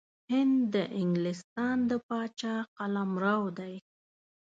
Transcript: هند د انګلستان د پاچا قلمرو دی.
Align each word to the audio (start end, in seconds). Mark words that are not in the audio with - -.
هند 0.31 0.57
د 0.73 0.75
انګلستان 0.99 1.77
د 1.89 1.91
پاچا 2.07 2.55
قلمرو 2.77 3.41
دی. 3.57 3.75